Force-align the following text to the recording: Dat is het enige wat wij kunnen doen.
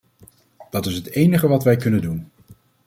Dat 0.71 0.85
is 0.85 0.95
het 0.95 1.07
enige 1.11 1.47
wat 1.47 1.63
wij 1.63 1.75
kunnen 1.77 2.01
doen. 2.01 2.27